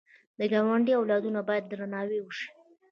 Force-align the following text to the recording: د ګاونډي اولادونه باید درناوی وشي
د 0.39 0.41
ګاونډي 0.51 0.93
اولادونه 0.99 1.39
باید 1.47 1.63
درناوی 1.67 2.19
وشي 2.21 2.49